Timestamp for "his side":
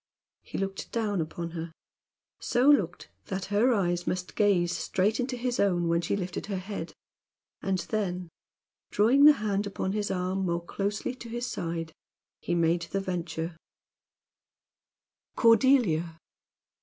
11.29-11.93